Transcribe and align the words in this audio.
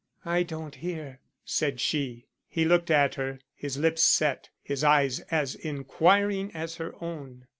"I 0.25 0.41
don't 0.41 0.73
hear," 0.73 1.19
said 1.45 1.79
she. 1.79 2.25
He 2.49 2.65
looked 2.65 2.89
at 2.89 3.13
her, 3.21 3.37
his 3.53 3.77
lips 3.77 4.01
set, 4.01 4.49
his 4.63 4.83
eyes 4.83 5.19
as 5.29 5.53
inquiring 5.53 6.49
as 6.55 6.77
her 6.77 6.95
own. 7.03 7.45